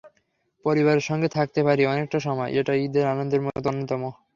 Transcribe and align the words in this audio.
পরিবারের 0.65 1.07
সঙ্গে 1.09 1.29
থাকতে 1.29 1.59
পারি 1.67 1.81
অনেকটা 1.85 2.17
সময়, 2.19 2.51
এটা 2.59 2.73
ঈদের 2.85 3.05
আনন্দের 3.13 3.41
মধ্যে 3.45 3.69
অন্যতম। 3.71 4.01